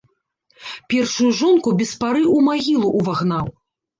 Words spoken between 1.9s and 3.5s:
пары ў магілу ўвагнаў.